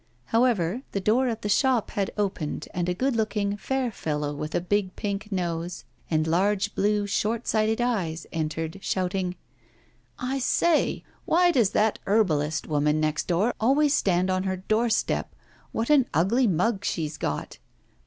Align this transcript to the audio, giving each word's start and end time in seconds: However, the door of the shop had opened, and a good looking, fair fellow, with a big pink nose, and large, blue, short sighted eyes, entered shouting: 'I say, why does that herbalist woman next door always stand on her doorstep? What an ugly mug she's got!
However, 0.25 0.81
the 0.93 0.99
door 0.99 1.27
of 1.27 1.41
the 1.41 1.47
shop 1.47 1.91
had 1.91 2.09
opened, 2.17 2.67
and 2.73 2.89
a 2.89 2.93
good 2.95 3.15
looking, 3.15 3.55
fair 3.55 3.91
fellow, 3.91 4.33
with 4.33 4.55
a 4.55 4.59
big 4.59 4.95
pink 4.95 5.31
nose, 5.31 5.83
and 6.09 6.25
large, 6.25 6.73
blue, 6.73 7.05
short 7.05 7.45
sighted 7.47 7.79
eyes, 7.79 8.25
entered 8.33 8.79
shouting: 8.81 9.35
'I 10.17 10.39
say, 10.39 11.03
why 11.25 11.51
does 11.51 11.69
that 11.73 11.99
herbalist 12.07 12.65
woman 12.65 12.99
next 12.99 13.27
door 13.27 13.53
always 13.59 13.93
stand 13.93 14.31
on 14.31 14.41
her 14.41 14.57
doorstep? 14.57 15.35
What 15.71 15.91
an 15.91 16.07
ugly 16.15 16.47
mug 16.47 16.83
she's 16.83 17.19
got! 17.19 17.59